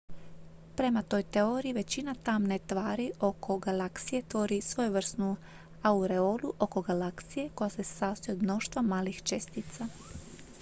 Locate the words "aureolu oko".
5.81-6.81